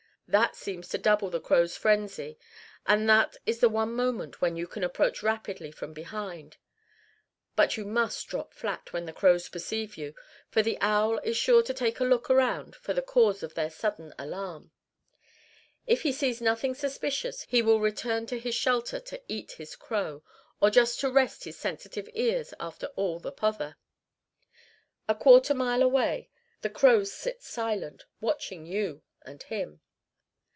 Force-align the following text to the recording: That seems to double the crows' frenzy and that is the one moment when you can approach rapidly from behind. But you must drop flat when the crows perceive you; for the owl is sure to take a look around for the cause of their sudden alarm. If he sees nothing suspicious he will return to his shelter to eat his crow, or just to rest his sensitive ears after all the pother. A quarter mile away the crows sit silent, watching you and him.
That 0.31 0.55
seems 0.55 0.87
to 0.87 0.97
double 0.97 1.29
the 1.29 1.41
crows' 1.41 1.75
frenzy 1.75 2.39
and 2.87 3.09
that 3.09 3.35
is 3.45 3.59
the 3.59 3.67
one 3.67 3.91
moment 3.93 4.39
when 4.39 4.55
you 4.55 4.65
can 4.65 4.81
approach 4.81 5.21
rapidly 5.21 5.71
from 5.71 5.91
behind. 5.91 6.55
But 7.57 7.75
you 7.75 7.83
must 7.83 8.29
drop 8.29 8.53
flat 8.53 8.93
when 8.93 9.03
the 9.05 9.11
crows 9.11 9.49
perceive 9.49 9.97
you; 9.97 10.15
for 10.49 10.61
the 10.63 10.77
owl 10.79 11.17
is 11.19 11.35
sure 11.35 11.61
to 11.63 11.73
take 11.73 11.99
a 11.99 12.05
look 12.05 12.29
around 12.29 12.77
for 12.77 12.93
the 12.93 13.01
cause 13.01 13.43
of 13.43 13.55
their 13.55 13.69
sudden 13.69 14.13
alarm. 14.17 14.71
If 15.85 16.03
he 16.03 16.13
sees 16.13 16.39
nothing 16.39 16.75
suspicious 16.75 17.41
he 17.41 17.61
will 17.61 17.81
return 17.81 18.25
to 18.27 18.39
his 18.39 18.55
shelter 18.55 19.01
to 19.01 19.21
eat 19.27 19.51
his 19.57 19.75
crow, 19.75 20.23
or 20.61 20.69
just 20.69 21.01
to 21.01 21.11
rest 21.11 21.43
his 21.43 21.57
sensitive 21.59 22.07
ears 22.13 22.53
after 22.57 22.85
all 22.95 23.19
the 23.19 23.33
pother. 23.33 23.75
A 25.09 25.13
quarter 25.15 25.53
mile 25.53 25.81
away 25.83 26.29
the 26.61 26.69
crows 26.69 27.11
sit 27.11 27.41
silent, 27.43 28.05
watching 28.21 28.65
you 28.65 29.01
and 29.23 29.43
him. 29.43 29.81